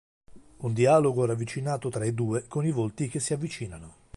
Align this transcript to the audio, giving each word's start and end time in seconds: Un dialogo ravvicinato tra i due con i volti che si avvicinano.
Un 0.61 0.73
dialogo 0.73 1.25
ravvicinato 1.25 1.89
tra 1.89 2.03
i 2.05 2.15
due 2.15 2.47
con 2.47 2.65
i 2.65 2.71
volti 2.71 3.07
che 3.07 3.19
si 3.19 3.33
avvicinano. 3.33 3.95